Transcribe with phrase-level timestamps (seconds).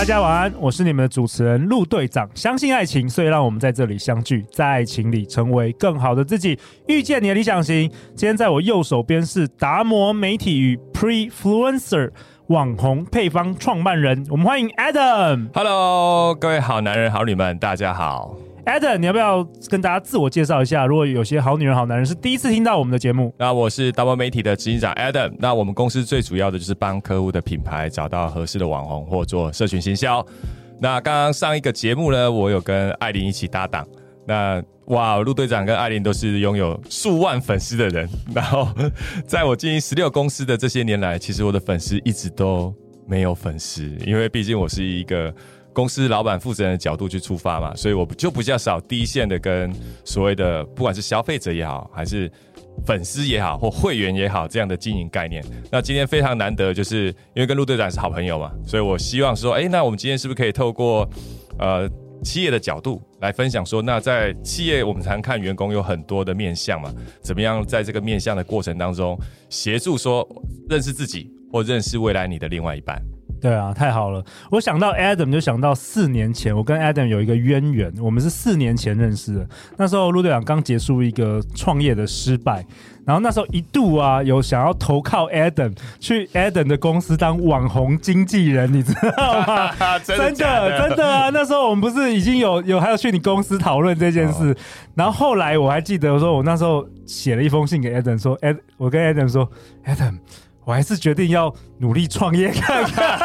[0.00, 2.26] 大家晚安，我是你们的主持人陆队长。
[2.34, 6.58] 相信爱情，所以让我们在这里相聚，在爱情里成为更好的自己，
[6.88, 7.86] 遇见你的理想型。
[8.16, 12.12] 今天在我右手边是达摩媒体与 Prefluencer
[12.46, 15.50] 网红配方创办人，我们欢迎 Adam。
[15.52, 18.34] Hello，各位好男人好女们，大家好。
[18.66, 20.86] Adam，你要不要跟大家自我介绍一下？
[20.86, 25.32] 如果有些好女人、好男人是第一次听到我们的节目，那我是 Double 媒体的执行长 Adam。
[25.38, 30.24] 那我们公司最主要的就是帮客户的品牌找到合适的网红或做社群行销。
[30.78, 33.86] 那刚刚上一个节目呢，我有跟艾琳一起搭档。
[34.26, 38.08] 那哇，陆队长跟艾琳都是拥有数万粉丝的人。
[38.34, 38.68] 然后，
[39.26, 42.74] 在我经营十六公司的这些年来，其实我的粉丝一直都
[43.06, 45.34] 没有粉丝，因为毕竟我是一个。
[45.72, 49.72] 公司老板负责人的角度去出发嘛，所以我就比较少第一线的跟
[50.04, 52.30] 所谓的不管是消费者也好，还是
[52.86, 55.44] 粉丝也好，或会员也好这样的经营概念。
[55.70, 61.08] 那今天非常难得，就是因为跟陆队长是好朋友嘛，所以我希望说，哎，那我们今天是不是可以透过
[61.58, 61.88] 呃
[62.24, 69.18] 企业的角度来分享说，那在企业我们常看员工有很多的面相嘛，怎么样在这个面相的过程当中
[69.48, 70.26] 协助说
[70.68, 73.00] 认识自己或认识未来你的另外一半。
[73.40, 74.22] 对啊，太好了！
[74.50, 79.48] 我想到 Adam 就想到四年前，我跟 Adam 有一个渊源，我们是四年前认识的。
[79.78, 82.64] 那时候陆队长刚结束一个创业的失败，
[83.06, 89.72] 然后那时候一度啊有想要投靠 Adam 去 Adam 的公司当网红经纪人，你知道吗？
[90.04, 91.30] 真的真的，真的啊！
[91.32, 94.54] 那时候我们不是已经有有还要去你公司讨论这件事，
[94.94, 99.50] 然后后来我还记得说，我那时候写了一封信给 Adam 说，Ad 我跟 Adam 说
[99.86, 100.18] ，Adam。
[100.70, 103.18] 我还是决定要努力创业看看。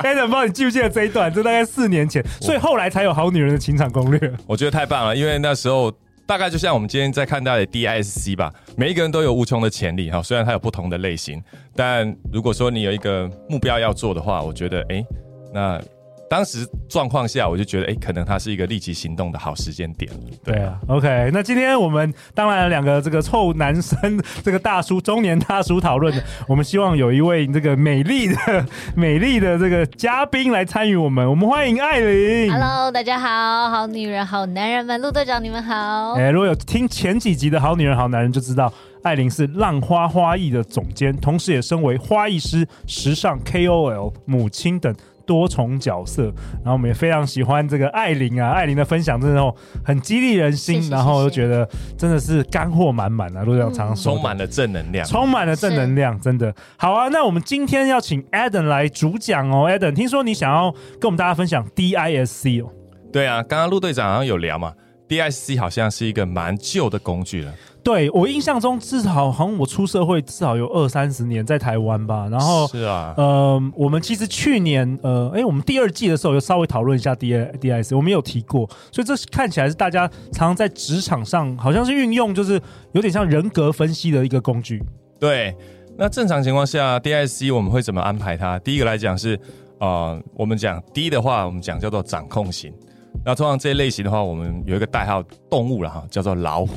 [0.00, 1.30] 哎， 不知道你记不记得这一段？
[1.30, 4.32] 这大概四年前，所以后来才有好女人的情场攻略。
[4.46, 5.92] 我觉得太棒了，因为那时候
[6.24, 10.22] 大概就像我们今天在看到的 DISC 吧，每一个人都有无穷的潜力哈。
[10.22, 11.42] 虽然它有不同的类型，
[11.76, 15.04] 但如果说你有一个目标要做的话，我觉得哎，
[15.52, 15.78] 那。
[16.30, 20.08] 当时状况下，我就觉得，哎，可能它是一个立即行动的好时间点。
[20.44, 21.28] 对啊，OK。
[21.32, 23.98] 那今天我们当然两个这个臭男生，
[24.44, 28.36] 这个大叔中年大叔讨论的，我们希望有一位这个美丽的、
[28.94, 31.28] 美丽的这个嘉宾来参与我们。
[31.28, 32.52] 我们欢迎艾琳。
[32.52, 36.12] Hello，大家好，好女人、好男人们，陆队长你们好。
[36.12, 44.94] 哎，如果有听前几集的好女人、好男人，就知道艾琳是浪花花艺的总监，同时也身为花艺师、时尚 KOL、母亲等。
[45.30, 46.24] 多重角色，
[46.54, 49.54] 然后我们也非常喜欢这个艾琳啊，艾琳的分享真的
[49.84, 51.64] 很激励人心，然后又觉得
[51.96, 57.06] 真的是干货满满啊，陆队长常常说充满了正能量，充满了正能量，真的好啊。
[57.10, 62.72] 那我们今天要请 Adam 来主讲哦，Adam，听说你想要跟我们大家分享 DISC 哦？
[63.12, 64.72] 对啊，刚刚陆队长好像有聊嘛
[65.08, 67.54] ，DISC 好像是一个蛮旧的工具了。
[67.82, 82.60] 对，我印象中至少好像我出社会至少有二三十年在台湾吧，然后是啊，呃，我们其实去年呃，哎，我们第二季的时候有稍微讨论一下 D I D I C，我们有提过，所以这看起来是大家常常在职场上好像是运用，就是
[82.92, 84.82] 有点像人格分析的一个工具。
[85.18, 85.54] 对，
[85.96, 88.58] 那正常情况下 D I C 我们会怎么安排它？
[88.58, 89.38] 第一个来讲是，
[89.78, 92.72] 呃，我们讲 D 的话，我们讲叫做掌控型，
[93.24, 96.74] 那通常这一类型的话，我们有一个代号动物了哈，叫做老虎。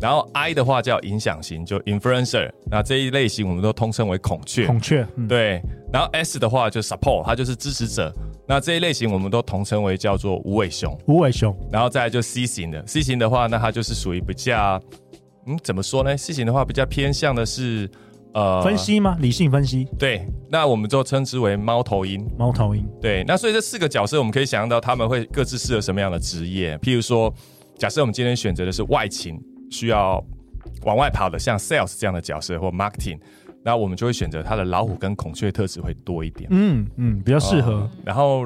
[0.00, 4.66] 然后 I 的话叫影响型，就 influencer，那这一类型我们都通称为孔雀。
[4.66, 5.62] 孔雀，嗯、对。
[5.92, 8.12] 然后 S 的话就 support，它就是支持者。
[8.46, 10.96] 那这一类型我们都统称为叫做无尾熊。
[11.06, 11.56] 无尾熊。
[11.72, 14.80] 然后再来就 C 型的，C 型的话，那它就是属于比较，
[15.46, 17.90] 嗯，怎么说呢？C 型的话比较偏向的是
[18.34, 19.16] 呃分析吗？
[19.18, 19.88] 理性分析。
[19.98, 20.26] 对。
[20.50, 22.24] 那我们就称之为猫头鹰。
[22.36, 22.86] 猫头鹰。
[23.00, 23.24] 对。
[23.26, 26.76] 那所以这四个角色，我们可以想象到他们会各自适合什么样的职业。
[26.78, 27.32] 譬如说，
[27.78, 29.40] 假设我们今天选择的是外勤，
[29.70, 30.24] 需要。
[30.82, 33.18] 往外跑的，像 sales 这样的角色或 marketing，
[33.64, 36.48] 那我们就会选择他的老虎跟孔雀特质会多一点。
[36.50, 37.90] 嗯嗯，比较适合、呃。
[38.04, 38.42] 然后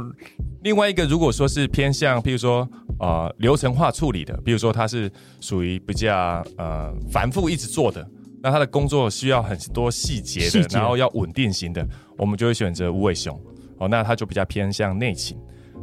[0.62, 2.68] 另外一个，如果说是偏向，譬如说
[2.98, 8.06] 呃流程化处理的，比如说它是属于比较呃繁复一直做的，
[8.42, 11.86] 那他的工作需要很多细节的，然后要稳定型的，
[12.18, 13.34] 我们就会选择无尾熊。
[13.78, 15.38] 哦，那它就比较偏向内勤。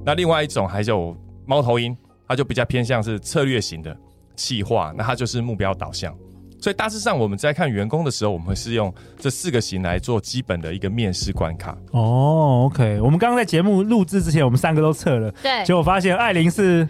[0.06, 1.18] 那另外一种还有
[1.48, 1.98] 猫头鹰，
[2.28, 3.98] 它就比较偏向是策略型的
[4.38, 6.16] 企划，那它就是目标导向。
[6.60, 11.78] 所以大致上，我们在看员工的时候，我们会是用这四个型来做基本的一个面试关卡。
[11.92, 13.00] 哦，OK。
[13.00, 16.88] 我们刚刚在节目录制之前，我们三个都测了，对，结果发现艾琳是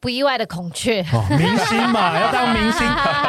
[0.00, 2.86] 不意外的孔雀，哦，明星嘛， 要当明星，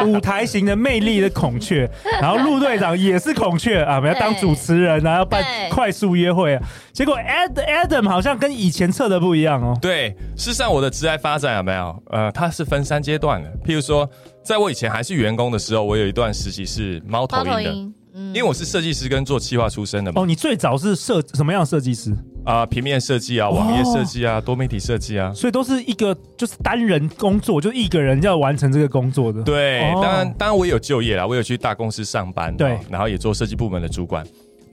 [0.08, 1.90] 舞台型的魅力的孔雀。
[2.22, 6.64] 然后陆队长也是孔雀啊，我们要当主持人啊，要办快速约会啊。
[6.94, 9.78] 结果 Ad Adam 好像跟以前测的不一样哦。
[9.82, 12.04] 对，事实上我的职涯发展有没有？
[12.10, 13.50] 呃，它是分三阶段的。
[13.66, 14.10] 譬如说，
[14.42, 18.01] 在我以前还是员工的时候，我有一段实习是猫头鹰的。
[18.14, 20.22] 嗯，因为我是设计师跟做企划出身的嘛。
[20.22, 22.12] 哦，你最早是设什么样的设计师
[22.44, 22.66] 啊、呃？
[22.68, 29.42] 平面设计啊，网页设计啊，哦、多媒体设计啊，所以都是一个就是单人工作，就一个人要完成这个工作的。
[29.44, 34.26] 对，哦、当然当然我也有就业啦，我有去大公司上班，对，然后也做设计部门的主管。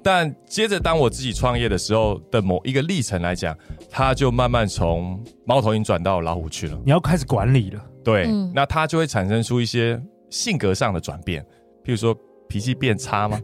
[0.03, 3.57] 但接着当我自己创业的时候的某一个历程来讲，
[3.91, 6.79] 他就慢慢从猫头鹰转到老虎去了。
[6.85, 10.01] 你要开始管理了，对，嗯、那他就会产生出一些
[10.31, 11.43] 性格上的转变，
[11.85, 12.17] 譬如说。
[12.49, 13.41] 脾气变差吗？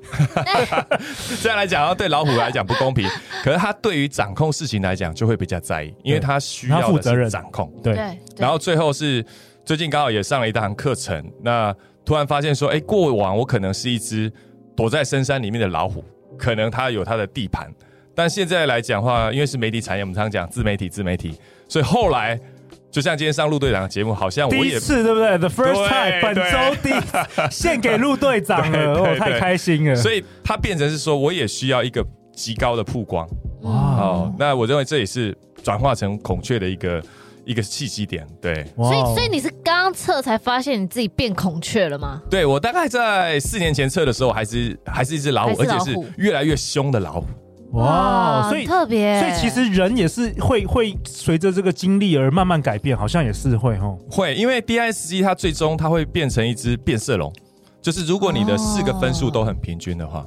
[1.42, 3.08] 这样来讲，对老虎来讲不公平。
[3.42, 7.72] 可是他对于掌控事情来讲，就会比较在意，因为他需要的是掌控。
[7.82, 7.94] 对，
[8.36, 9.24] 然后最后是
[9.64, 11.74] 最近刚好也上了一堂课程，那
[12.04, 14.32] 突然发现说，哎，过往我可能是一只
[14.76, 16.02] 躲在深山里面的老虎，
[16.38, 17.70] 可能它有它的地盘。
[18.14, 22.40] 但现在来讲的话，因为是媒体产业，我们常常讲自媒体，自媒体，所以后来。
[22.94, 27.18] 就像今天上陆队长的节目，好像我也第一次对不对？The first time，本周第一次
[27.50, 29.96] 献给陆队长了， 我太开心了。
[29.96, 33.26] 所以它变成是说，我也需要一个极高的曝光。
[33.62, 37.02] 哇哦，那我认为这也是转化成孔雀的一个
[37.44, 38.24] 一个契机点。
[38.40, 42.22] 对，所以所以你是刚测才发现你自己变孔雀了吗？
[42.30, 47.26] 对，我大概在四年前测的时候，还是还是一只老虎，而且是越来越凶的老虎。
[47.74, 57.32] 哇，所以特别，所以其实人也是会会随着这个经历而慢慢改变，好像也是会哦，会，因为 DISG 它最终它会变成一只变色龙，
[57.82, 60.24] 就是如果你的四个分数都很平均的话，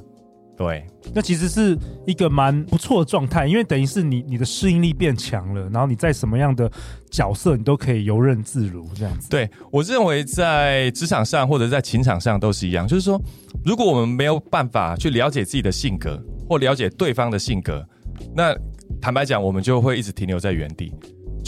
[0.58, 0.84] 对，
[1.14, 6.70] 那其实是一个蛮不错的状态，因为等于是你你的适应力变强了，然后你在什么样的
[7.10, 9.30] 角色你都可以游刃自如这样子。
[9.30, 13.18] 对，我认为在职场上或者在情场上都是一样，就是说，
[13.64, 16.22] 如果我们没有办法去了解自己的性格。
[16.50, 17.86] 或了解对方的性格，
[18.34, 18.56] 那
[19.02, 20.90] 坦白讲，我们就会一直停留在原地。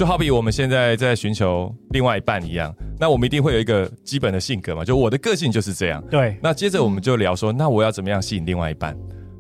[0.01, 4.83] 就好比我们现在在寻求另外一半一样，那我们一定会有一个基本的性格嘛。
[4.83, 6.03] 就我的个性就是这样。
[6.11, 6.39] 对。
[6.43, 8.97] 那接着我们就聊说，那我要怎么样吸引另外一半？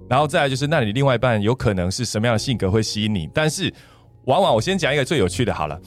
[0.06, 3.26] 然后再来就是，那你另外一半有可能是什么样的性格会吸引你？
[3.32, 3.72] 但是，
[4.26, 5.80] 往往我先讲一个最有趣的好了。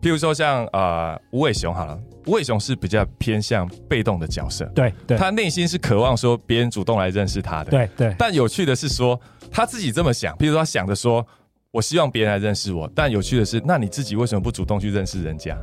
[0.00, 8.14] 譬如说像呃无尾熊好了，无尾熊是比较偏向被动的角色，对对，他内心是渴望说别人主动来认识他的，对对。
[8.16, 9.20] 但有趣的是说
[9.50, 11.26] 他自己这么想，譬如说他想着说
[11.74, 15.58] 我希望别人来认识我，但有趣的是，那你自己为什么不主动去认识人家？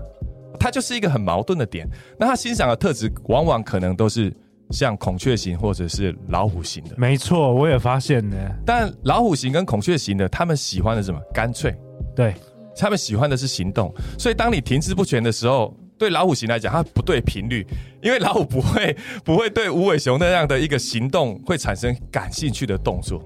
[0.60, 1.88] 他就是一个很矛盾的点。
[2.19, 4.30] 那他欣赏的特质往往可能都是
[4.72, 6.90] 像孔雀型或者是老虎型的。
[6.98, 8.36] 没错，我也发现呢。
[8.66, 11.22] 但老虎型跟孔雀型的，他们喜欢的是什么？
[11.34, 11.74] 干脆，
[12.13, 12.34] 对。
[12.75, 17.66] 他们喜欢的是行动，所以当你停滞不前的时候，对老虎型来讲，它不对频率，
[18.02, 23.24] 因为老虎不会不会对无尾熊那样的一个行动会产生感兴趣的动作。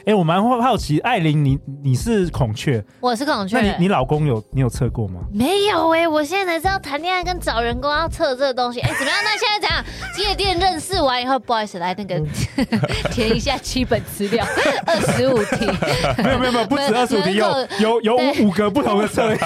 [0.00, 5.20] 哎、欸，我蛮好奇，艾琳，你你是孔雀，我是孔雀，那你你老公有你有测过吗？
[5.32, 8.80] 没有哎、欸，我现在才知道谈恋爱跟找人工要测这个东西。
[8.80, 9.18] 哎、欸，怎么样？
[9.22, 9.84] 那现在怎样？
[10.18, 12.20] 夜店认识完以后，不好意思，来那个
[13.12, 14.46] 填一下基本资料，
[14.86, 15.66] 二十五题。
[16.22, 17.46] 没有没有没有，不止二十五题，有
[17.78, 19.38] 有有五五个不同的测验。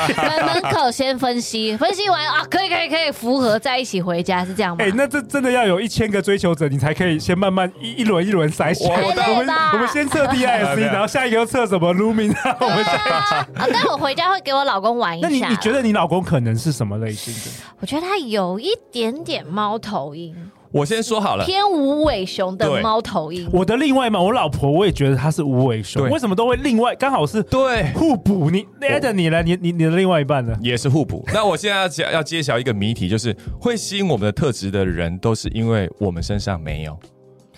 [0.46, 4.84] 门口先分析，分析完啊，可以可以可以符合在一起回家，是这样吗？
[4.84, 8.88] 哎、欸，那这真的要有一千个追求者，你才可以先慢慢一一轮一轮筛选。
[8.90, 10.76] 我们我们先测第二。
[10.92, 15.28] 然后下一个又测什么？Lumin 啊，我们下啊，但我回家会给我老公玩一下。
[15.28, 17.50] 那你你觉得你老公可能是什么类型的？
[17.80, 20.34] 我觉得他有一点点猫头鹰。
[20.70, 23.46] 我先说好了，偏无尾熊的猫头鹰。
[23.52, 26.08] 我的另外嘛，我老婆我也觉得他是无尾熊。
[26.08, 28.48] 为什么都会另外刚好是对互补？
[28.48, 29.42] 你 Adam 你呢？
[29.42, 30.56] 你你你的另外一半呢？
[30.62, 31.22] 也是互补。
[31.34, 36.98] 那我现在要揭要揭晓一个谜题，就是会吸引我们的特质的人，都是因为我们身上没有。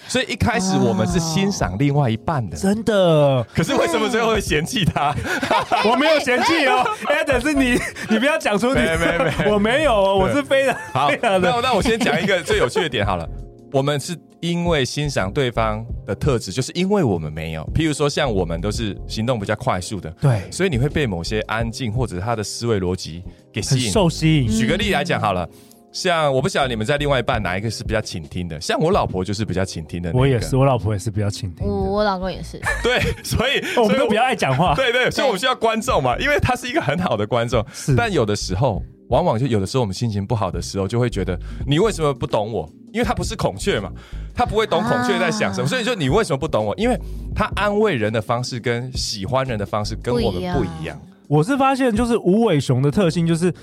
[0.06, 3.44] 所以一开始我们是欣赏另外一半的，真的。
[3.54, 5.14] 可是为什么最后会嫌弃他？
[5.88, 7.78] 我没有嫌弃哦，Adam 是你，
[8.10, 11.10] 你不要讲出你，没没没， 我没有哦，我是非常好。
[11.20, 13.28] 那那我先讲一个最有趣的点好了。
[13.72, 17.62] 我们是因为欣赏对方的特质，就是因为我们没有。
[17.74, 24.48] 譬如说，像我们都是行动比较快速的，对，所以你会被某些安静或者他的思维逻辑给吸引，受吸引。
[24.48, 25.48] 举个例来讲好了。
[25.94, 30.10] 像我不晓得你们在另外一半哪一个是比较倾听的，像我老婆就是比较倾听的。
[30.12, 31.64] 我也是，我老婆也是比较倾听。
[31.64, 32.60] 我我老公也是。
[32.82, 34.74] 对，所以我们都比较爱讲话。
[34.76, 37.64] 对对，所以我们需要观众嘛，因为他是一个很好的观众。
[37.72, 37.94] 是。
[37.94, 42.68] 但有的时候，往往就有的时候我们心情不好的时候，就会觉得你为什么不懂我？
[42.92, 43.88] 因为他不是孔雀嘛，
[44.34, 46.74] 他不会懂孔雀在想什么，所以就你为什么不懂我？
[46.76, 46.98] 因为
[47.36, 51.00] 他安慰人的方式跟喜欢人的方式跟我们不一样。
[51.28, 53.54] 我是发现，就是无尾熊的特性就是。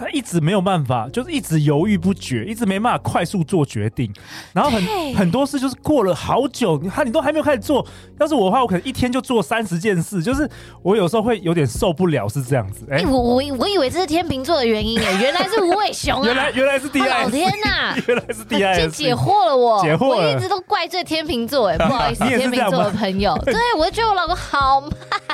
[0.00, 4.10] 他一直没有办法，就是一直犹豫不决，一直没办法快速做决定，
[4.54, 7.86] 然后很很多事就是过了好久，他你都还没有开始做。
[8.18, 10.48] 要是我的话，我可能一天就做三十件事，就是
[10.82, 12.86] 我有时候会有点受不了，是这样子。
[12.90, 24.90] 哎、欸，我我我以为这是天秤座的原因哎，原来是无尾熊啊， 原来原来是 D I，老天呐，原来是 D I，先 解惑了我，解惑了，我一直都怪罪天秤座哎，不好意思， 天秤座的朋友，对我就觉得我老公好慢，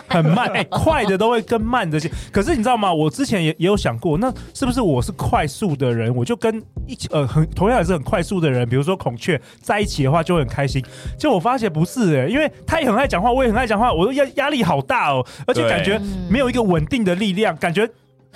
[0.09, 2.93] 很慢，哎、欸，快的都会跟慢的些，可是你知道吗？
[2.93, 10.83] 我之前也也有想过，那是不是我是快速的人，我就跟一起呃很同样也是很快速的人，比如说孔雀在一起的话就会很开心。
[11.19, 17.87] 就我发现不是哎、欸，因为他也很爱讲话，我也很爱讲话，我的压压力好大哦，而且感觉没有一个稳定的力量，感觉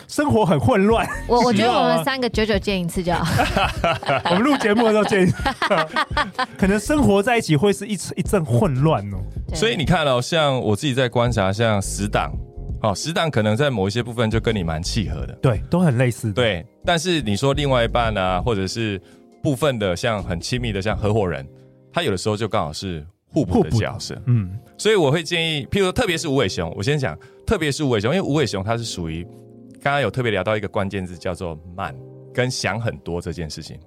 [0.07, 1.09] 生活很混乱。
[1.27, 3.25] 我我觉得我们三个久久见一次就好。
[4.27, 5.35] 我们录节目的时候见一次，
[6.59, 9.17] 可能生活在一起会是一一阵混乱哦。
[9.55, 12.31] 所以你看哦，像我自己在观察，像死党。
[12.83, 16.33] 哦，死党可能在某一些部分就跟你蛮契合的，对，都很类似。
[16.33, 19.01] 对，但是你说另外一半啊，或者是
[19.43, 21.47] 部分的像很亲密的像合伙人，
[21.93, 24.21] 他有的时候就刚好是互补的角色。
[24.27, 29.25] 嗯，所以我会建议，譬如说，特别是无尾熊，我先讲，特别是无尾熊，因为无尾熊它是属于
[29.83, 31.95] 刚刚有特别聊到一个关键字叫做慢
[32.33, 33.79] 跟想很多这件事情，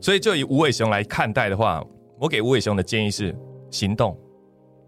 [0.00, 1.84] 所以就以无尾熊来看待的话，
[2.18, 3.34] 我给无尾熊的建议是
[3.70, 4.18] 行动，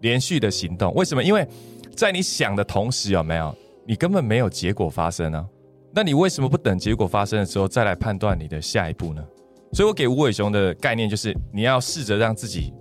[0.01, 0.93] 连续的行动。
[0.93, 1.23] 为什么？
[1.23, 1.47] 因为
[1.95, 3.53] 在你想的同时，有没有
[3.85, 5.45] 你根本没有结果发生呢、啊？
[5.93, 9.23] 那你为什么不等结果发生的时候再来判断你的下一步呢？
[9.71, 12.73] 所以我给无尾熊的概念就是，你要试着让自己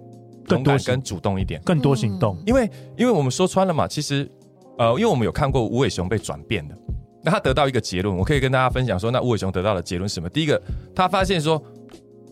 [0.48, 2.36] 勇敢跟主动一点，更多行动。
[2.46, 4.28] 因为，因为我们说穿了嘛，其实，
[4.78, 6.76] 呃，因为我们有看过无尾熊被转变的，
[7.22, 10.28] 那他得到一个结论，我可以跟大家分享说，那无尾熊得到的结论是什么？
[10.28, 10.60] 第一个，
[10.94, 11.60] 他发现说，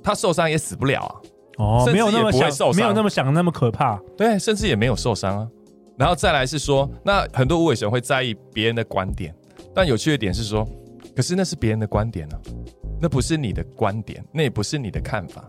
[0.03, 1.15] 他受伤也死不了啊，
[1.59, 5.49] 哦，没有那么想，没有那么想那么可怕，对，甚至也没有受伤啊。
[5.99, 9.35] 然后再来是说，那很多无尾熊会在意别人的观点，
[9.75, 10.67] 但有趣的点是说，
[11.15, 12.37] 可是那是别人的观点呢、
[13.01, 15.45] 那不是你的观点，那也不是你的看法，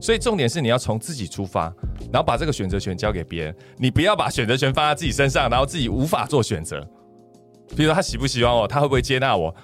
[0.00, 1.72] 所以重点是你要从自己出发，
[2.12, 6.80] 然后把这个选择权交给别人，你不要把选择权放在自己身上，然后自己无法做选择。
[7.76, 9.54] 比如说他喜不喜欢我，他会不会接纳我，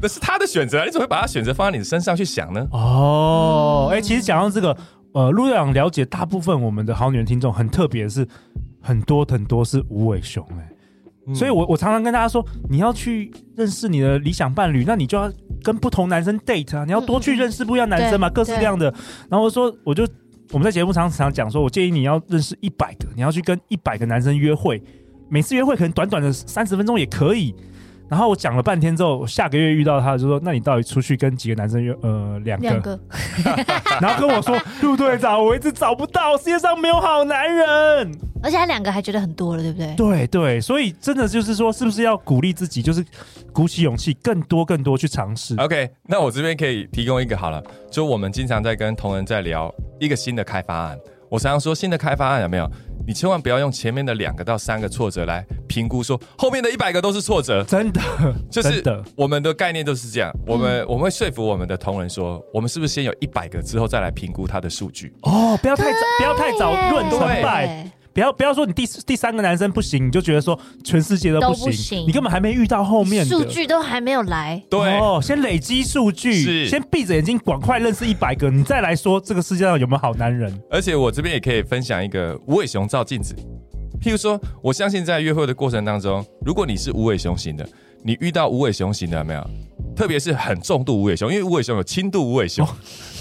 [0.00, 2.66] 那是他的选择，你怎么会把他选择放在你的身上去想呢？
[2.72, 4.76] 哦，哎，其实讲到这个，
[5.12, 8.26] 呃，陆队长了解大部分我们的好女人听众，很特别是。
[8.80, 10.46] 很多很多是无尾熊
[11.28, 15.30] 哎、所以我我常常跟大家说，你要去认识你的理想伴侣，那你就要
[15.62, 18.86] 跟不同男生 date 啊，你要多去认识不一样男生嘛，嗯、各式各样的。
[19.28, 20.08] 然后我说，我就
[20.52, 24.82] 我们在节目常常讲说，我建议你要认识一百个，你要去跟一百个男生约会，
[25.28, 27.54] 每次约会可能短短的三十分钟也可以。
[28.08, 31.94] 然后我讲了半天之后，下个月遇到他就说：“那你到底出去跟几个男生约？
[32.02, 32.66] 呃，两个。
[32.68, 32.98] 两个
[34.00, 38.10] 然后跟我说：“陆队长，我一直找不到，世界上没有好男人。”
[38.42, 39.94] 而且他两个还觉得很多了，对不对？
[39.96, 43.04] 对对，所以真的就是说，是不是要鼓励自己，就是
[43.52, 50.98] 鼓起勇气，更多更多去尝试？OK，那我这边可以提供一个好了，就我们经常在跟同仁在聊一个新的开发案。
[51.30, 52.70] 我常常说，新的开发案有没有？
[53.06, 57.64] 你千万不要用前面的两个到三个挫折来评估，说后面的一百个都是挫折。
[57.64, 58.00] 真的，
[58.52, 58.84] 就是
[59.16, 60.30] 我们的概念都是这样。
[60.46, 65.14] 我们我们会说服我们的同仁说，我们是不是先有一百个之后再来评估它的数据？
[65.22, 67.90] 哦，不要太早，不要太早论成败。
[68.12, 74.62] 不要不要说你第第三个男生不行，你就觉得说全世界都不行，不行你根本还没遇到后面的数据都还没有来。
[74.68, 80.52] 对哦，先累积数据，是先闭着眼睛赶快认识一百个，你再来说这个世界上有没有好男人。
[80.70, 83.34] 而且我这边也可以分享一个无尾熊照镜子，
[84.00, 87.68] 譬如说，我相信在约会的过程当中，如果你是无尾熊型的，
[88.02, 89.50] 你遇到无尾熊型的有没有？
[89.98, 92.64] 特别是很重度无尾熊，因为无尾熊有轻度无尾熊。
[92.64, 92.70] 哦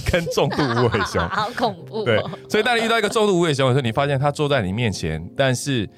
[0.09, 2.05] 跟重度无尾熊， 好恐怖、哦。
[2.05, 5.89] 对，所以当你遇到一个重度无尾熊的时候，你发现他坐在你面前，但是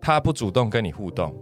[0.00, 1.36] 他不主动跟你互动，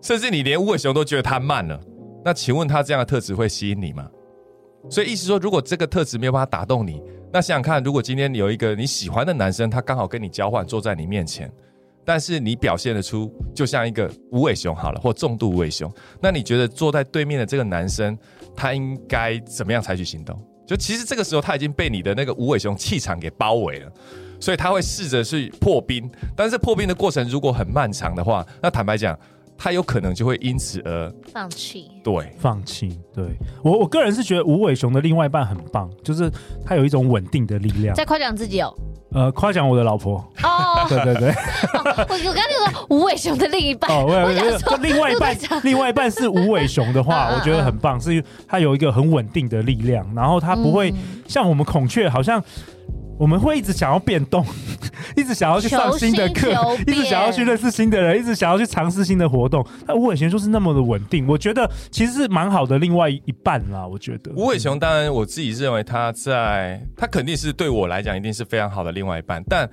[0.00, 1.78] 甚至你连无尾熊都觉得他慢了。
[2.24, 4.08] 那请问他这样的特质会吸引你吗？
[4.88, 11.52] 所以意思说，如果这个特质没有办法打动你，那想想看，如果今天有一个你喜欢的男生，他刚好跟你交换坐在你面前，
[12.08, 18.16] 但是你表现得出就像一个无尾熊好了，或重度无尾熊，那你觉得坐在对面的这个男生，
[18.56, 20.42] 他应该怎么样采取行动？
[20.66, 23.92] 就其实这个时候他已经被你的那个无尾熊气场给包围了，
[24.40, 29.14] 所以他会试着去破冰，但是破冰的过程如果很漫长的话，那坦白讲，
[29.58, 31.90] 他有可能就会因此而放弃。
[32.04, 32.98] 对，放弃。
[33.12, 33.24] 对
[33.62, 36.30] 我我个人是觉得无尾熊的另外一半很棒，就是
[36.64, 37.94] 他有一种稳定的力量。
[37.94, 38.72] 在夸奖自己哦。
[39.10, 41.34] 呃，夸奖我的老婆哦，对 对对，
[41.72, 50.92] 我我刚才说无尾熊的另一半，哦，我我想说另外一半，另外一半是无尾熊的话，我觉得很棒，是他有一个很稳定的力量，然后他不会
[51.26, 52.38] 像我们孔雀，好像
[53.18, 54.46] 我们会一直想要变动，
[55.16, 56.50] 一直想要去上新的课，
[56.86, 59.66] 一直想要去认识新的人，一直想要去尝试新的活动。
[59.86, 62.78] 那吴伟雄就是那么的稳定，我觉得其实是蛮好的。
[62.78, 69.68] 另外一半啦，我觉得吴伟雄当然我自己认为他在他肯定是对我来讲一定是非常好的另外一半，但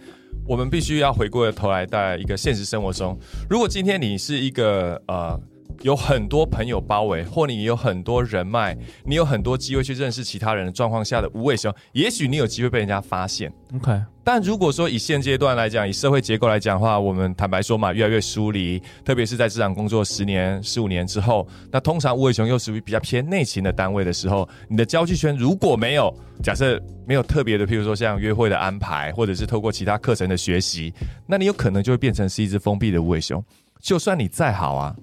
[0.48, 3.18] 我们必须要回过头来在一个现实生活中，
[3.50, 5.40] 如果今天你是一个呃。
[5.82, 13.52] 有很多朋友包围，或你有很多人脉，你有很多机会去认识其他人的状况下的无尾熊，也许你有机会被人家发现。
[13.76, 30.94] OK，但如果说以现阶段来讲，以社会结构来讲的话，我们坦白说嘛，越来越疏离，特别是在职场工作十年、十五年之后，那通常无尾熊又属于比较偏内勤的单位的时候，你的交际圈如果没有假设没有特别的，譬如说像约会的安排，或者是透过其他课程的学习，
[31.28, 33.44] 那你有可能就会变成是一只封闭的无尾熊。
[33.82, 34.96] 就算你再好啊。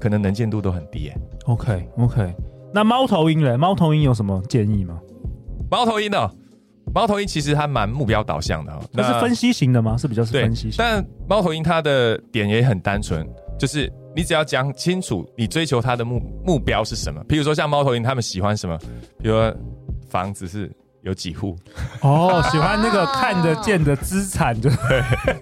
[0.00, 1.16] 可能能见度都很低耶。
[1.44, 2.34] OK OK，
[2.72, 3.56] 那猫头鹰呢？
[3.58, 5.00] 猫头鹰有什么建议吗？
[5.70, 6.30] 猫头鹰呢？
[6.94, 8.72] 猫头鹰其实它蛮目标导向的。
[8.92, 9.96] 那是分析型的吗？
[9.96, 10.74] 是比较是分析型。
[10.78, 13.28] 但猫头鹰它的点也很单纯，
[13.58, 17.22] 就是你只要讲清楚你追求它的目目标是什么。
[17.28, 18.78] 比如说像猫头鹰，他们喜欢什么？
[19.18, 19.54] 比如说
[20.08, 20.70] 房子是。
[21.08, 21.56] 有几户。
[22.02, 24.70] 哦，喜欢那个看得见的资产，对，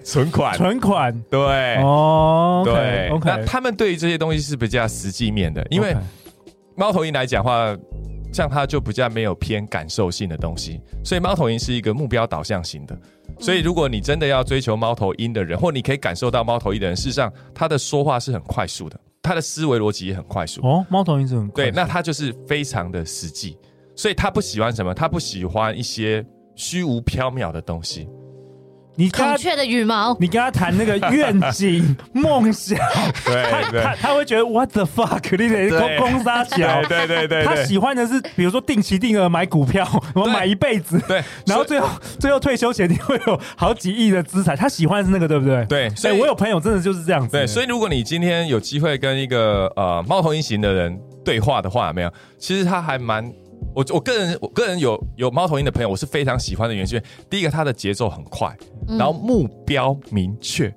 [0.03, 5.95] 存款，存款，对，哦，对，OK，那他们对于这些东西是比较实际面的，因为
[6.75, 7.77] 猫头鹰来讲的话，
[8.33, 12.97] 像它就比较没有偏感受性的东西，所以猫头鹰是一个目标导向型的。
[13.39, 20.59] 所以如果你真的要追求猫头鹰的人，或你可以感受到猫头鹰的人，事实上他的说话是很快速的，他的思维逻辑也很快速。
[20.65, 23.55] 哦，猫头鹰是很快速，对，那他就是非常的实际。
[23.97, 24.93] 所以他不喜欢什么？
[24.93, 26.25] 他不喜欢一些
[26.55, 28.07] 虚无缥缈的东西。
[28.99, 32.75] 你孔雀的羽毛，你跟他谈那个愿景、 梦想，
[33.23, 35.37] 对，对他他他会觉得 What the fuck？
[35.37, 41.87] 你得攻攻杀小，对对对，他喜欢的是比如说定期定额买股票，我买一辈子，对，然后最后
[42.19, 44.57] 最后退休前你会有好几亿的资产。
[44.57, 45.63] 他喜欢的是那个，对不对？
[45.65, 47.31] 对，所以我有朋友真的就是这样子。
[47.31, 52.11] 对，所以如果你今天有机会跟一个呃猫头鹰型的人对话的话，有没有？
[52.39, 53.31] 其实他还蛮。
[53.77, 57.01] 我我个人我个人有有猫头鹰的朋友，我是非常喜欢的原因。
[57.29, 58.51] 第一个，它的节奏很快，
[58.87, 60.67] 然后目标明确。
[60.67, 60.75] 嗯、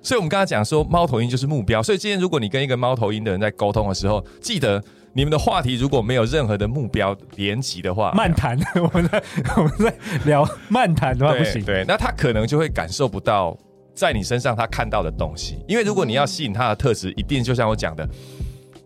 [0.00, 1.82] 所以，我们刚才讲说，猫头鹰就是目标。
[1.82, 9.22] 所以，今天如果你跟一个猫头鹰的人在沟通的时候，记得你们的话题如果没有任何的目标连接的话，漫谈，我们在
[9.54, 9.94] 我们在
[10.24, 11.62] 聊漫谈的话不行。
[11.62, 13.54] 对，那他可能就会感受不到
[13.94, 15.58] 在你身上他看到的东西。
[15.68, 18.08] 因为如果你要吸引他的特质，一定就像我讲的，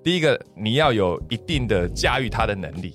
[0.03, 2.93] 第一个你要有一定的驾驭他的能力。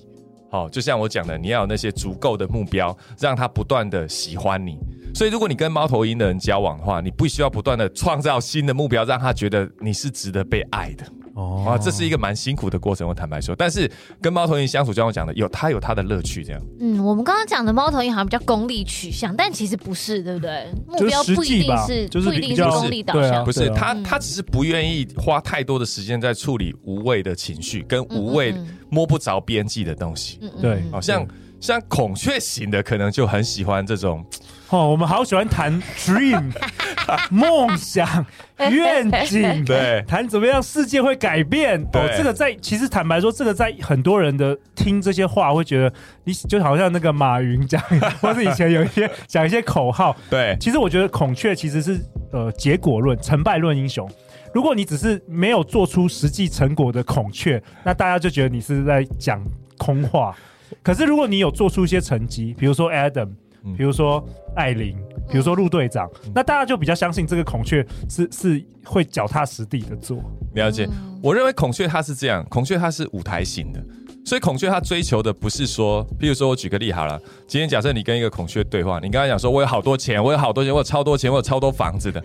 [0.50, 4.78] 好，就像我讲的，你要有那些足够的目标，让他不断的喜欢你。
[5.14, 11.04] 所以，如果你跟猫头鹰的人交往的话，你不需要不断的创造新的目标，让他觉得你是值得被爱的。
[11.38, 13.54] 哦，啊，这是一个蛮辛苦的过程，我坦白说。
[13.54, 13.88] 但是
[14.20, 16.60] 跟猫头鹰相处，就像我讲的，有它有它的乐趣，这样。
[16.80, 20.66] 嗯，我们刚刚讲的猫头鹰好像比较功利取向，但其实不是，对不对？
[20.88, 28.52] 目标不一定是，就是、不一定是功利导向，不是他，他只是不愿意花太多的时间在处理无谓的情绪跟无谓
[28.90, 30.38] 摸不着边际的东西。
[30.42, 31.24] 嗯嗯对，好像
[31.60, 34.24] 像孔雀型的，可能就很喜欢这种。
[34.70, 36.52] 哦，我们好喜欢谈 dream
[37.32, 38.26] 梦想、
[38.58, 41.82] 愿景，对，谈怎么样世界会改变。
[41.94, 45.90] 哦，这个在其实坦白说，这个在很多人的听这些话，会觉得
[46.24, 47.82] 你就好像那个马云讲，
[48.20, 50.14] 或是以前有一些讲一些口号。
[50.28, 51.98] 对，其实我觉得孔雀其实是
[52.30, 54.06] 呃结果论、成败论英雄。
[54.52, 59.42] 如果你只是没有做出实际成果的孔雀，那大家就觉得你是在讲
[59.78, 60.36] 空话。
[60.82, 63.30] 可是如果你有做出一些成绩，比如说 Adam。
[63.76, 64.24] 比如说
[64.56, 64.96] 艾琳，
[65.30, 70.18] 比如说陆队长，嗯、那大家就比较相信这个孔雀是是会脚踏实地的做。
[70.54, 70.88] 了解，
[71.22, 73.80] 我认为孔雀它是这样，孔雀它是舞台型的，
[74.24, 82.22] 所以孔雀它追求的不是说，譬如说我举个例好了，今天假设你跟一个孔雀对话，你刚才讲说我有好多钱，我有好多钱，我有超多钱，我有超多房子的，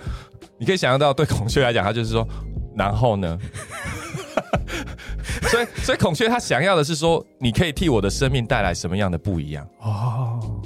[0.58, 2.28] 你可以想象到对孔雀来讲，它就是说，
[2.76, 3.38] 然后呢？
[5.50, 9.68] 所以所以孔雀它想要的是说，你可以替我的生命带来什么样的不一样？
[9.80, 10.62] 哦。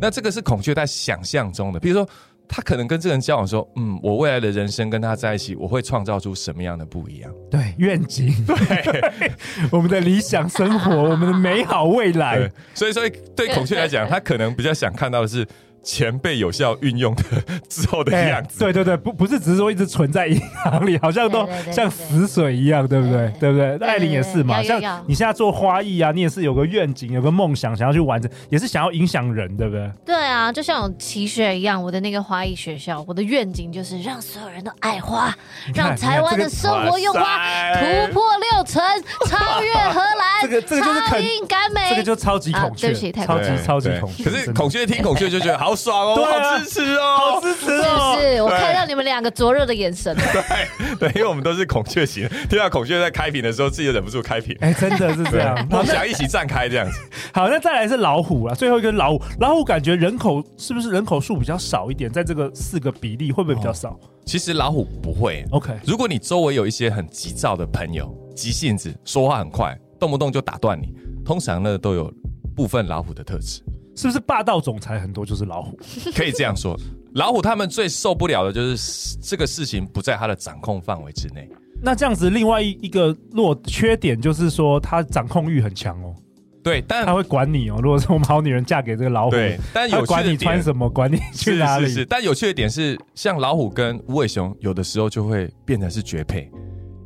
[0.00, 2.08] 那这个是孔雀在想象中的，比如说
[2.46, 7.32] 他可能跟这个人交往说，嗯，我未来的人生跟他在一起，我会创造出什么样的不一样？
[7.50, 9.32] 对，愿景， 对，
[9.70, 12.50] 我们的理想生活，我们的美好未来。
[12.74, 15.46] 所以，所以对孔雀来讲，他可能比较想看到的是。
[15.88, 17.22] 钱被有效运用的
[17.66, 23.32] 之后的样子，对对对，不不是只是说一直存在银行里，好像都像死水一样，对不对？
[23.40, 23.78] 对不对？
[23.88, 29.90] 艾琳也是嘛，像你现在做花艺啊，你也是有个愿景，有个梦想，想要去完成，也是想要影响人，对不对？
[30.04, 35.34] 对啊，就像我奇学一样，我的那个花艺学校，我的愿景就是让所有人都爱花，
[35.74, 38.82] 让台湾的生活用花突破六成，
[39.26, 44.24] 超越荷兰， 这个这个就是肯超英赶美，这个就超级孔雀，对不起，超级超级孔雀。
[44.24, 45.77] 可是孔雀听孔雀就觉得好。
[45.78, 48.16] 爽哦，好支持哦，好支持哦。
[48.18, 48.42] 是不是？
[48.42, 50.14] 我看到你们两个灼热的眼神。
[50.16, 54.56] 对 对，因为我们都是孔雀型，听到孔雀在开屏的时候，自己忍不住开屏。
[54.60, 55.66] 哎，真的是这样。
[55.70, 56.98] 梦想一起站开这样子。
[57.32, 59.22] 好，那再来是老虎了，最后一个老虎。
[59.38, 62.10] 老虎感觉人口是不是人口数比较少一点？
[62.10, 63.98] 在这个四个比例会不会比较少？
[64.24, 65.44] 其实老虎不会。
[65.52, 70.92] OK，如果你周围有一些很急躁的朋友，急性子，说话很快，动不动就打断你，
[71.24, 72.12] 通常呢都有
[72.54, 73.62] 部分老虎的特质。
[73.98, 75.76] 是不是霸道总裁很多就是老虎？
[76.14, 76.78] 可以这样说，
[77.14, 81.50] 老虎他们最受不了的就是这个事情不在他的掌控范围之内。
[81.82, 86.14] 那这样子，另外一一个弱缺点就是说，他掌控欲很强哦。
[86.62, 87.80] 对，但他会管你哦。
[87.82, 91.86] 如果说我们好女人嫁给这个老虎，对，但有管你穿什么，管你去哪里。
[91.86, 96.48] 是是是，但有趣的点是，像老虎跟无尾熊，有的时候就会变成是绝配，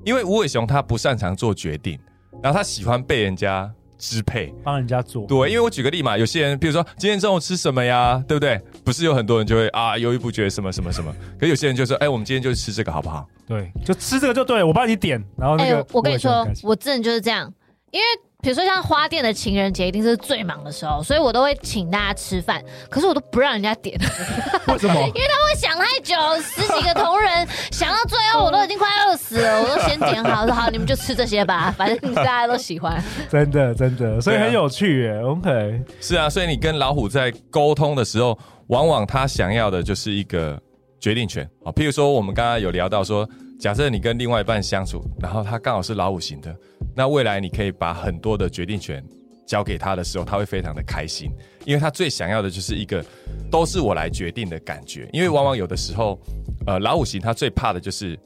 [0.04, 1.98] 因为无尾熊它不擅长做决定，
[2.42, 3.72] 然后它喜欢被人家。
[4.02, 8.60] 支配帮人家做，对，因为我举个例嘛，有些人比如说今天中午吃什么呀，对不对？
[8.84, 13.24] 不是有很多人就会啊犹豫不决什么什么什么，可有些人就说，哎，我们今天就吃这个好不好？
[13.46, 17.52] 对，就吃这个就对，我帮你点，然后那个，我跟你说，我真的就是这样，
[17.92, 18.04] 因为。
[18.44, 23.96] 比如说像花店的情人节，一定是最忙的时候，所以我都会请大家吃饭，可是我都不让人家点。
[24.66, 24.94] 为什么？
[25.14, 33.00] 因为他会想太久，十几个同仁想到最后，我都已经快饿死了，我都先点好，说好你们就吃这些吧， 反正大家都喜欢。
[33.30, 35.22] 真的真的，所以很有趣耶。
[35.22, 40.60] OK，是啊，所以你跟老虎在沟通的时候，往往他想要的就是一个
[40.98, 41.70] 决定权啊。
[41.70, 43.28] 譬如说，我们刚刚有聊到说。
[43.60, 46.52] 假设你跟另外一半相处，然后他刚好是老虎型的，
[46.94, 49.02] 那未来你可以把很多的决定权
[49.46, 51.30] 交给他的时候，他会非常的开心，
[51.64, 53.04] 因为他最想要的就是一个
[53.50, 55.08] 都是我来决定的感觉。
[55.12, 56.18] 因为往往有的时候，
[56.66, 58.18] 呃，老虎型他最怕的就是，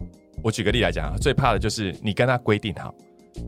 [0.43, 2.95] 我举个例来讲，最怕的就是你跟他规定好，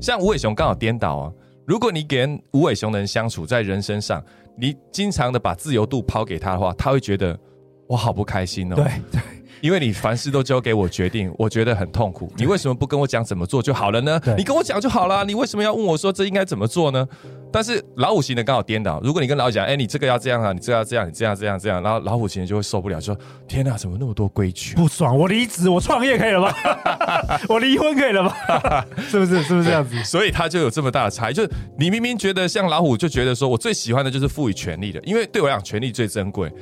[0.01, 1.33] 像无尾熊刚好颠倒啊。
[1.67, 4.25] 如果你跟无尾熊的人相处，在人身上，
[4.57, 7.39] 你经常的把自由度抛给他的话，他会觉得
[7.87, 8.77] 我好不开心哦。
[8.77, 9.21] 对对。
[9.61, 12.33] 因为你凡事都交给我决定，我觉得很痛苦。
[12.37, 14.21] 你为什么不跟我讲怎么做就好了呢？
[14.37, 17.07] 你跟我讲就好了，你为什么要问我说这应该怎么做呢？
[17.51, 19.01] 但是老虎型的刚好颠倒。
[19.03, 23.17] 如果你跟老虎讲，哎，你这个要这样啊，你这个要这样，你这样这样这样，然后老虎型的就会受不了，说
[23.47, 24.75] 天哪，怎么那么多规矩？
[24.75, 26.53] 不爽，我离职，我创业可以了吗？
[27.49, 28.35] 我离婚可以了吗？
[29.09, 29.43] 是不是？
[29.43, 30.03] 是不是这样子？
[30.05, 31.35] 所以他就有这么大的差异。
[31.35, 36.53] 就是你明明觉得像老虎，就觉得说我最喜欢的就是赋予权利的，因为对我来讲，权利最珍贵。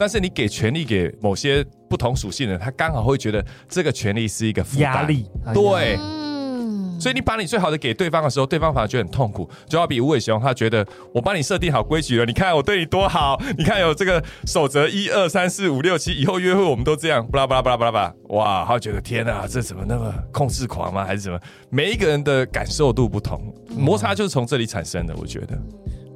[0.00, 5.98] 但是你给权力给某些不同属性的人，他刚好会觉得这个权力是一个压力，对，
[6.98, 9.46] 所以你把你最好的给对方的时候，对方反而觉得很痛苦。
[9.68, 21.04] 就好比无尾熊，他觉得我帮你设定好规矩了，你看我对你多好，你看有这个守则一二三四五六七，以后约会我们都这样，巴拉巴拉巴拉巴拉巴拉，哇，他觉得天哪，这怎么那么控制狂吗？
[21.04, 21.38] 还是什么？
[21.68, 25.58] 每一个人的感受度不同，摩擦就是从这里产生的，我觉得。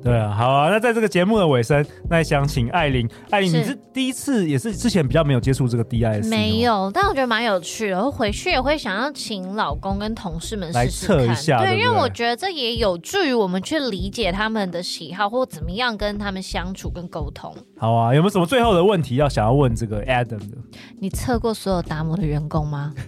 [0.05, 17.57] 对啊，好啊，那在这个节目的尾声，那想请艾琳，艾琳，你是第一次，也是之前比较没有接触这个 DISC，没有，但我觉得蛮有趣的，然后回去也会想要请老公跟同事们试试来测一下，对，对对，因为我觉得这也有助于我们去理解他们的喜好，或怎么样跟他们相处跟沟通。
[17.79, 20.59] 好啊，有没有什么最后的问题要想要问这个 Adam 的？
[21.01, 22.93] 你测过所有达摩的员工吗？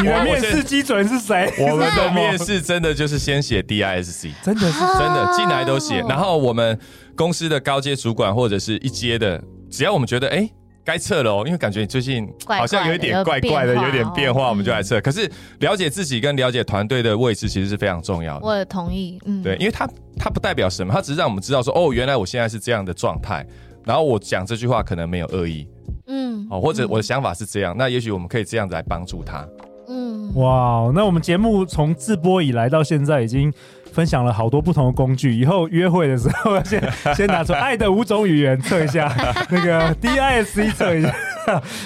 [0.00, 1.50] 你的面试基准是谁？
[1.58, 4.81] 我们的面试真的就是先写 DISC，真的是。
[4.98, 6.78] 真的进来都写，然后我们
[7.16, 10.48] 公司的高阶主管或者是一阶的，只要我们觉得哎
[10.84, 15.00] 该测了哦，因为感觉你最近好像有一点怪怪的，有点变化，我们就来测。
[15.00, 18.46] 可是了解自己跟了解团队的位置其实是非常重要的。
[18.46, 23.46] 我也同意，嗯，对，因为他他不代表什么，他只是让我们知道说哦，原来我现在是这样的状态，
[23.84, 25.68] 然后我讲这句话可能没有恶意，
[26.08, 29.46] 嗯，哦，或者我的想法是这样，那也许我们可以这样子来帮助他。
[29.86, 33.52] 嗯，哇，那我们节目从自播以来到现在已经。
[33.92, 39.06] 分享了好多不同的工具，以后约会的时候要先先拿出爱的五种语言测一下，
[39.50, 41.14] 那个 DISC 测一下。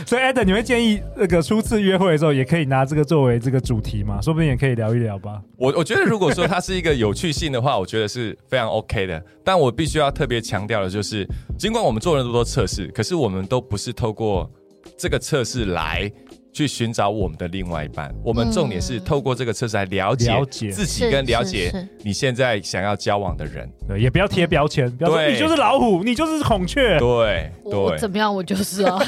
[0.07, 4.21] 所以 Adam，你会建议那个初次约会的时候也可以拿这个作为这个主题吗？
[4.23, 5.41] 说不定也可以聊一聊吧。
[5.57, 9.23] 我我觉得如果说它是一个有趣性的话， 我觉得是非常 OK 的。
[9.43, 11.27] 但我必须要特别强调的就是，
[11.59, 14.51] 尽管我们做了那么多测试，可是我们都不是透过
[14.99, 16.11] 这个测试来。
[16.57, 21.71] 去寻找我们的另外一半，我们重点是透过这个测试来了解自己，跟了解
[22.03, 23.71] 你现在想要交往的人。
[23.87, 26.99] 对，也不要贴标签，对，你就是老虎，你就是孔雀。
[26.99, 28.35] 对，对，怎么样？
[28.35, 28.99] 我就是哦。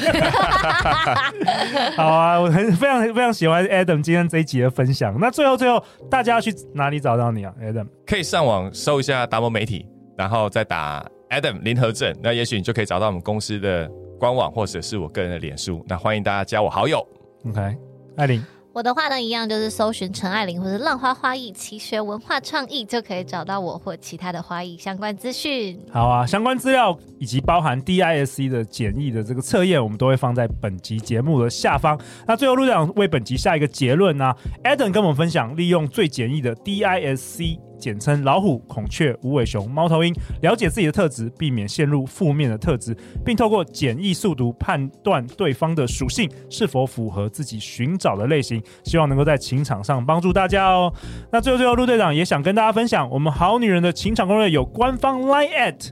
[1.97, 5.17] 好啊，我很非常非常喜欢 Adam 今天这一集的分享。
[5.19, 7.87] 那最后最后，大家要去哪里找到你啊，Adam？
[8.05, 15.83] 可以上网搜一下达摩媒体，然后再打 Adam 林和正，那也许你就可以找到我们公司的官网，或者是我个人的脸书。
[15.87, 17.03] 那欢迎大家加我好友。
[17.45, 17.77] OK，
[18.17, 25.79] 艾琳，我的话呢，一样就是搜寻陈爱玲或者浪花花艺奇学文化创意，就可以找到我或其他的花艺相关资讯。
[25.89, 31.97] 好啊，相关资料以及包含 DISC 的简易的这个测验，我们都会放在本集节目的下方。
[32.27, 37.68] 那最后陆队长为本集下一个结论呢、啊、？Adam 跟我们分享利用最简易的 DISC。
[37.79, 48.61] 简称老虎、孔雀、无尾熊、猫头鹰，了解自己的特质，避免陷入负面的特质，并透过简易速读判断对方的属性是否符合自己寻找的类型。
[48.83, 50.93] 希望能够在情场上帮助大家哦。
[51.31, 55.89] 那最后最后，陆队长也想跟大家分享，我们好女人的情场攻略有官方 Line@ at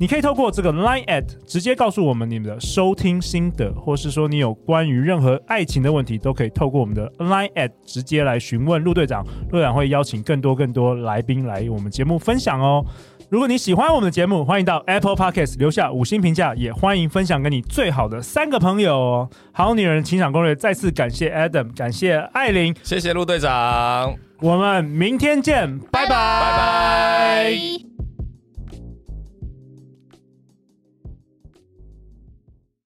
[0.00, 9.22] 你可以透过这个 Line@ at 直接告诉我们你们的收听心得，或是说你有关于任何爱情的问题，都可以透过我们的 Line@ at 直接来询问陆队长。
[9.50, 12.82] 陆队长会邀请更多更多来宾来我们节目分享哦。
[13.28, 19.28] 如果你喜欢我们的节目，欢迎到 Apple Podcast 留下五星评价，也欢迎分享给你最好的三个朋友哦。
[19.52, 27.89] 好女人情场攻略，再次感谢 Adam，感谢艾琳，谢谢陆队长，我们明天见，拜拜，拜拜。